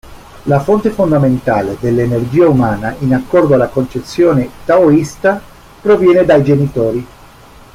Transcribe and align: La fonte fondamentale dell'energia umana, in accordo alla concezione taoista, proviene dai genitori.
La 0.45 0.59
fonte 0.59 0.89
fondamentale 0.89 1.77
dell'energia 1.79 2.47
umana, 2.47 2.95
in 3.01 3.13
accordo 3.13 3.53
alla 3.53 3.67
concezione 3.69 4.49
taoista, 4.65 5.39
proviene 5.79 6.25
dai 6.25 6.43
genitori. 6.43 7.07